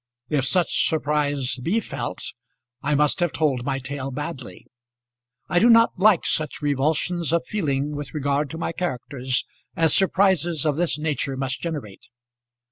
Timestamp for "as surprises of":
9.75-10.75